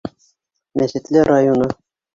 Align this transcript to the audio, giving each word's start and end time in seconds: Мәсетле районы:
Мәсетле 0.83 1.29
районы: 1.31 1.73